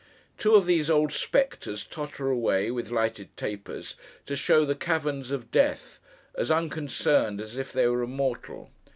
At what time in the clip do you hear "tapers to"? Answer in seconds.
3.37-4.35